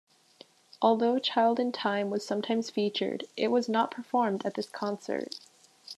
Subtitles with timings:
[0.81, 5.35] Although "Child in Time" was sometimes featured, it was not performed at this concert.